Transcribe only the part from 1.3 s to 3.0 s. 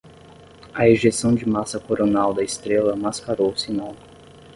de massa coronal da estrela